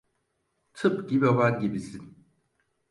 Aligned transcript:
Tıpkı 0.73 1.21
baban 1.21 1.59
gibisin. 1.59 2.17